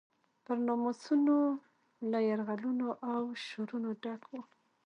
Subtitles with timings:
[0.43, 1.37] پر ناموسونو
[2.11, 4.33] له یرغلونو او شورونو ډک و.